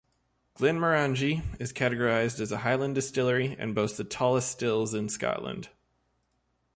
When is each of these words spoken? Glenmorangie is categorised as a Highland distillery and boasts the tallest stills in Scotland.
Glenmorangie 0.57 1.43
is 1.59 1.71
categorised 1.71 2.39
as 2.39 2.51
a 2.51 2.57
Highland 2.65 2.95
distillery 2.95 3.55
and 3.59 3.75
boasts 3.75 3.97
the 3.97 4.03
tallest 4.03 4.49
stills 4.49 4.95
in 4.95 5.09
Scotland. 5.09 5.69